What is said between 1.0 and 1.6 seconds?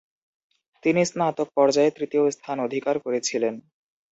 স্নাতক